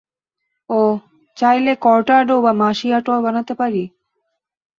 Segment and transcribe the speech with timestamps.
[0.69, 0.95] ওহ,
[1.37, 3.83] চাইলে কর্টাডো বা মাশিয়াটো বানাতে পারি?